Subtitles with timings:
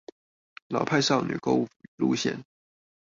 [0.69, 2.43] 老派少女購物路線